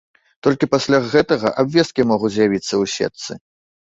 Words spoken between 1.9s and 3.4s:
могуць з'явіцца ў сетцы.